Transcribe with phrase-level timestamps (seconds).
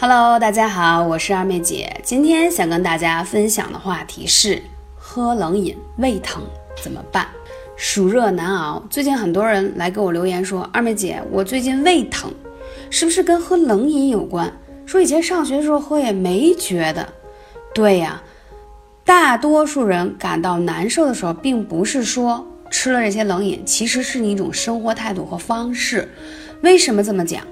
[0.00, 2.00] Hello，大家好，我是二妹姐。
[2.04, 4.62] 今天想跟大家分享的话题是
[4.96, 6.40] 喝冷饮胃疼
[6.80, 7.26] 怎么办？
[7.76, 12.32] 暑热难熬，最近很多人来给我留言说，二妹姐，我最近胃疼，
[12.90, 14.48] 是不是跟喝冷饮有关？
[14.86, 17.04] 说以前上学的时候喝也没觉得。
[17.74, 18.22] 对呀，
[19.04, 26.08] 大多数人感到难受的时候，并不是说吃了这些冷饮，其实是一种生活态度和方式。
[26.62, 27.42] 为什么这么讲？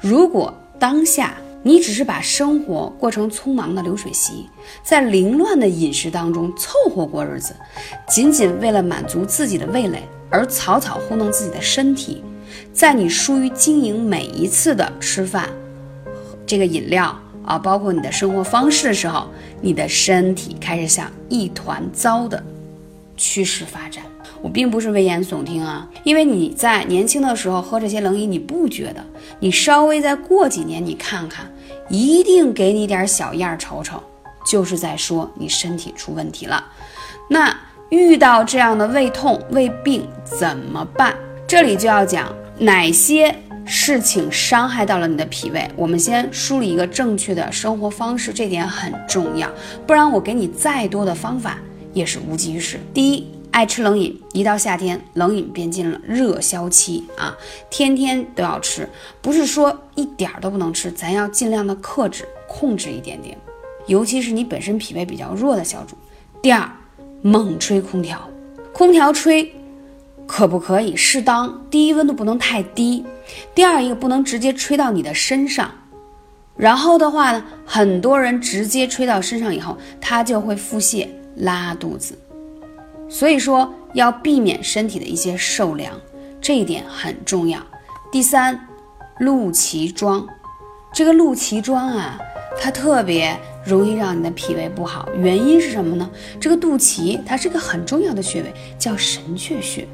[0.00, 1.34] 如果当下。
[1.62, 4.48] 你只是把生活过成匆忙的流水席，
[4.82, 7.54] 在凌乱的饮食当中凑合过日子，
[8.08, 12.22] 仅仅为了满足自己的味蕾而草草糊弄自己的身体，
[12.72, 15.50] 在你疏于经营每一次的吃饭、
[16.46, 19.28] 这个饮料啊，包括你的生活方式的时候，
[19.60, 22.42] 你的身体开始向一团糟的
[23.16, 24.02] 趋势发展。
[24.42, 29.04] 我并不是危言耸听啊，因为你在年轻的时候喝这些冷饮，你不觉得？
[29.38, 31.52] 你稍微再过几年，你看看，
[31.88, 34.02] 一定给你点小样瞅瞅，
[34.46, 36.64] 就是在说你身体出问题了。
[37.28, 37.54] 那
[37.90, 41.14] 遇到这样的胃痛、胃病怎么办？
[41.46, 43.34] 这里就要讲哪些
[43.66, 45.68] 事情伤害到了你的脾胃。
[45.76, 49.46] 我们先梳理一个正确的生活方式，这点很重要，
[49.86, 51.58] 不然我给你再多的方法
[51.92, 52.80] 也是无济于事。
[52.94, 53.26] 第一。
[53.52, 57.36] 爱吃冷饮，一到夏天，冷饮便进了热销期啊！
[57.68, 58.88] 天天都要吃，
[59.20, 63.36] 不是说一点儿都不能吃，咱要尽量的克制、控制一点点。
[63.86, 65.96] 尤其是你本身脾胃比较弱的小主。
[66.40, 66.70] 第二，
[67.22, 68.28] 猛吹空调，
[68.72, 69.52] 空调吹
[70.26, 71.66] 可不可以适当？
[71.70, 73.04] 第一，温度不能太低；
[73.54, 75.70] 第二，一个不能直接吹到你的身上。
[76.56, 82.16] 然后的话呢，很多人直接吹到身上以后，他就会腹泻、拉肚子。
[83.10, 85.92] 所以说要避免身体的一些受凉，
[86.40, 87.60] 这一点很重要。
[88.10, 88.58] 第三，
[89.18, 90.24] 露脐装，
[90.94, 92.18] 这个露脐装啊，
[92.58, 95.08] 它特别容易让你的脾胃不好。
[95.18, 96.08] 原因是什么呢？
[96.40, 99.86] 这个肚脐它是个很重要的穴位，叫神阙穴。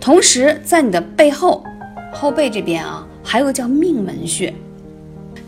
[0.00, 1.64] 同时在你的背后
[2.12, 4.52] 后背这边啊，还有个叫命门穴。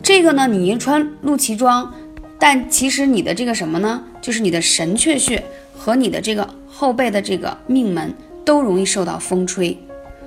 [0.03, 1.93] 这个呢，你一穿露脐装，
[2.39, 4.05] 但其实你的这个什么呢？
[4.21, 5.43] 就是你的神阙穴
[5.79, 6.47] 和你的这个。
[6.71, 9.77] 后背的这个命门都容易受到风吹，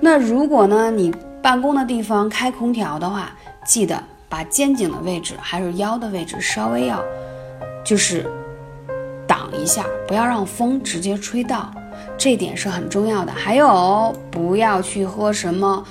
[0.00, 3.32] 那如果呢你办公的地方开空调的话，
[3.64, 7.02] 记得把肩颈的位置还是腰的位置稍微要
[7.82, 8.26] 就是
[9.26, 11.72] 挡一下，不要让风直接吹到，
[12.18, 13.32] 这点是很重要的。
[13.32, 15.82] 还有不要去喝什么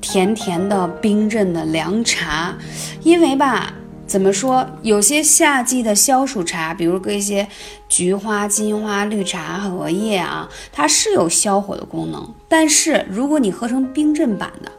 [0.00, 2.54] 甜甜的冰镇的凉茶，
[3.02, 3.72] 因为吧。
[4.06, 4.64] 怎么说？
[4.82, 7.46] 有些夏季的消暑茶，比如搁一些
[7.88, 12.34] 菊花、金花、绿茶、荷叶啊，它是有消火的功能。
[12.48, 14.70] 但是如果你喝成冰镇版的，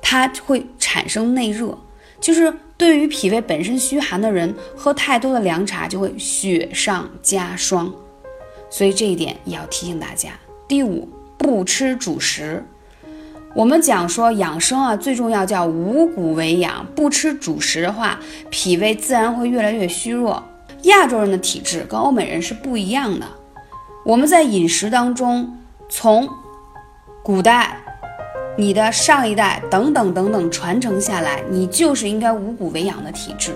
[0.00, 1.78] 它会产生内热，
[2.20, 7.94] 就是对于脾胃本身虚寒的人，喝太多的凉茶就会雪上加霜。
[8.68, 10.30] 所以这一点也要提醒大家。
[10.66, 12.64] 第五，不吃主食。
[13.54, 16.86] 我们讲说养生啊，最重要叫五谷为养。
[16.94, 18.18] 不吃主食的话，
[18.48, 20.42] 脾胃自然会越来越虚弱。
[20.84, 23.26] 亚洲人的体质跟欧美人是不一样的。
[24.06, 25.58] 我们在饮食当中，
[25.90, 26.26] 从
[27.22, 27.76] 古代、
[28.56, 33.52] 你的上一代等等等等传承下来，你就是应该五谷为养的体质。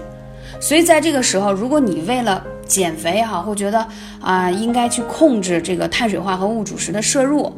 [0.61, 3.87] 所以在这个时候，如果你为了减肥也好，或觉得
[4.21, 7.51] 啊应该去控制这个碳水化合物主食的摄入。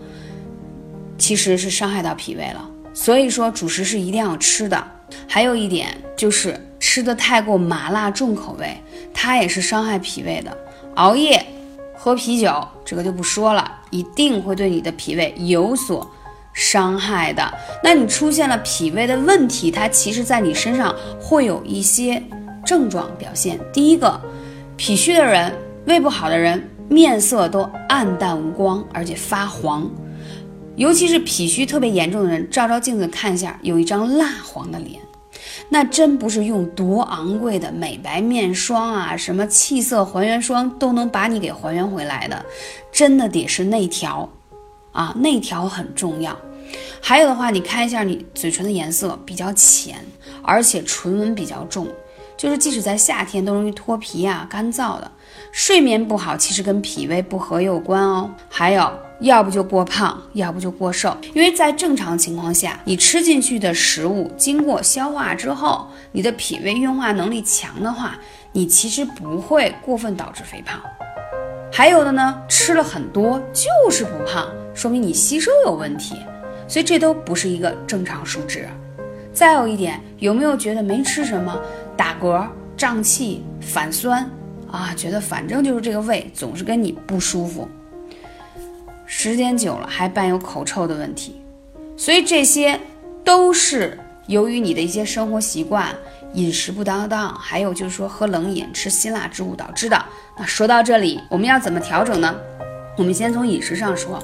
[1.19, 2.65] 其实是伤害到脾胃了，
[2.95, 4.83] 所以说主食是一定要吃的。
[5.27, 8.77] 还有一点就是吃的太过麻辣重口味，
[9.13, 10.57] 它也是伤害脾胃的。
[10.95, 11.45] 熬夜、
[11.95, 16.09] 喝啤酒，这个就不说了，一定会对你的脾胃有所
[16.53, 17.43] 伤害的。
[17.83, 22.23] 那你出现了脾胃的问题，它其实在你身上会有一些
[22.67, 23.59] 症状表现。
[23.73, 24.21] 第一个，
[24.77, 25.53] 脾虚的人、
[25.87, 29.91] 胃不好的人，面色都暗淡无光，而且发黄。
[30.79, 35.01] 尤其是脾虚特别严重的人，照照镜子看一下，有一张蜡黄的脸，
[35.69, 42.47] 那真不是用多昂贵的美白面霜啊，什么气色还原霜都能把你给还原回来的，
[42.93, 44.31] 真的得是内调。
[44.93, 46.37] 啊，内调很重要。
[47.01, 49.97] 还有的话，你看一下你嘴唇的颜色比较浅，
[50.43, 51.87] 而且唇纹比较重，
[52.39, 55.11] 就是即使在夏天都容易脱皮啊，干燥的。
[55.53, 58.31] 睡眠不好，其实跟脾胃不和有关哦。
[58.49, 58.91] 还有。
[59.21, 61.13] 要不就过胖，要不就过瘦。
[61.35, 68.17] 因为在正常情况下，你吃进去的食物经过消化之后，你的脾胃运化能力强的话，
[68.53, 70.81] 你其实不会过分导致肥胖。
[71.73, 76.15] 还有的呢，吃了很多就是不胖，说明你吸收有问题。
[76.69, 78.69] 所以这都不是一个正常数值。
[79.39, 81.57] 再有一点，有没有觉得没吃什么，
[81.97, 82.45] 打嗝、
[82.77, 84.29] 胀气、反酸
[84.69, 84.93] 啊？
[84.97, 87.69] 觉得反正就是这个胃总是跟你不舒服，
[89.07, 91.41] 时间久了还伴有口臭的问题，
[91.97, 92.81] 所以这些
[93.23, 93.97] 都是
[94.27, 95.87] 由于你的一些生活习惯、
[96.33, 100.05] 饮食不当当，还有就是说喝冷饮、吃辛辣之物导致的。
[100.37, 102.35] 那说到这里，我们要怎么调整呢？
[102.97, 104.21] 我们先从饮食上说，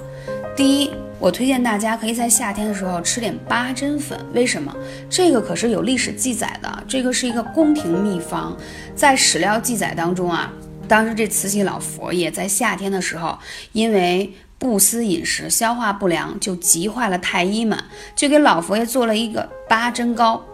[0.56, 0.90] 第一。
[1.24, 4.76] 我推荐大家可以在夏天的时候吃点八珍粉，为什么？
[5.08, 8.54] 这个可是有历史记载的，这个是一个宫廷秘方，
[8.94, 10.52] 在史料记载当中啊，
[10.86, 13.38] 当时这慈禧老佛爷在夏天的时候，
[13.72, 17.82] 因为不思饮食，消化不良，就急坏了太医们，
[18.14, 20.44] 就给老佛爷做了一个八珍糕。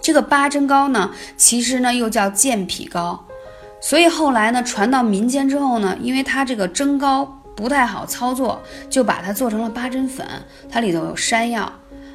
[0.00, 3.26] 这个八珍糕呢，其实呢又叫健脾膏，
[3.78, 7.41] 所以后来呢传到民间之后呢，因为它这个蒸糕。
[7.54, 10.26] 不太好操作，就把它做成了八珍粉，
[10.70, 11.72] 它里头有山药，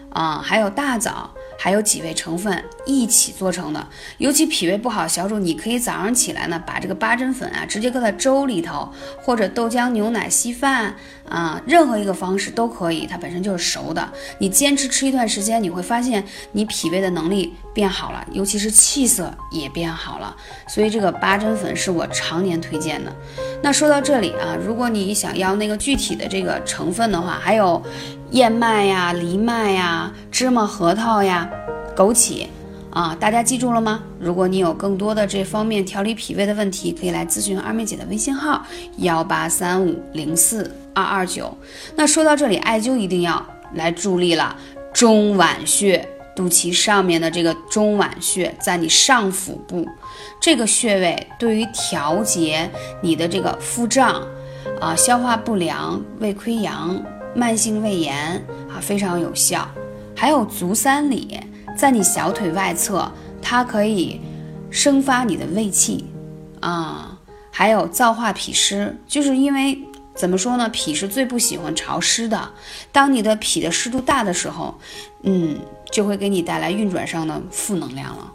[0.09, 1.29] 啊，还有大枣。
[1.59, 3.87] 还有几味成分一起做成的，
[4.19, 8.87] 尤其脾胃不好小主，你可以早上起来呢，把这个八珍粉啊，直接搁在粥里头，
[9.23, 10.95] 或者豆浆、牛奶稀饭
[11.27, 14.07] 啊，任何一个方式都可以，它本身就是熟的。
[14.37, 20.37] 你坚持吃一段时间，你会发现你脾胃的能力变好了，尤其是气色也变好了。
[20.67, 23.11] 所以这个八珍粉是我常年推荐的。
[23.61, 27.81] 那说到这里啊，如果你想要那个具体的这个成分的话，还有。
[28.31, 31.49] 燕麦呀、藜麦呀、芝麻、核桃呀、
[31.95, 32.45] 枸杞
[32.89, 34.03] 啊，大家记住了吗？
[34.19, 38.61] 如果你有更多的这方面调理脾胃的问题，可以来咨询二妹姐的微信号
[38.97, 41.57] 幺八三五零四二二九。
[41.95, 43.41] 那说到这里，艾灸一定要
[43.75, 44.53] 来助力了。
[44.91, 46.05] 中脘穴，
[46.37, 49.85] 肚脐上面的这个中脘穴，在你上腹部
[50.39, 52.69] 这个穴位，对于调节
[53.01, 54.21] 你的这个腹胀
[54.79, 57.03] 啊、消化不良、胃溃疡。
[57.35, 58.15] 慢性胃炎
[58.67, 59.67] 啊，非常有效。
[60.15, 61.39] 还有足三里，
[61.75, 64.19] 在你小腿外侧，它可以
[64.71, 66.05] 生发你的胃气
[66.61, 67.19] 啊。
[67.51, 69.77] 还有燥化脾湿，就是因为
[70.17, 70.67] 怎么说呢？
[70.69, 72.49] 脾是最不喜欢潮湿的。
[72.91, 74.75] 当你的脾的湿度大的时候，
[75.21, 75.59] 嗯，
[75.91, 78.33] 就会给你带来运转上的负能量了。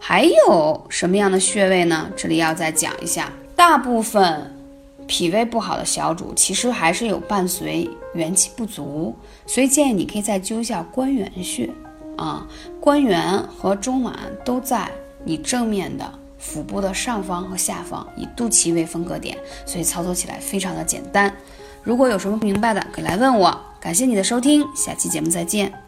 [0.00, 2.10] 还有什么样的穴位呢？
[2.16, 4.54] 这里要再讲一下，大部分。
[5.06, 9.16] 脾胃不好的小主，其实还是有伴随元气不足，
[9.46, 11.70] 所以建议你可以再灸一下关元穴
[12.14, 12.46] 啊。
[12.78, 14.12] 关元和中脘
[14.44, 14.86] 都在
[15.24, 16.04] 你正面的
[16.38, 19.36] 腹部的上方和下方，以肚脐为分割点，
[19.66, 21.32] 所以操作起来非常的简单。
[21.82, 23.60] 如果有什么不明白的，可以来问我。
[23.80, 25.87] 感谢你的收听，下期节目再见。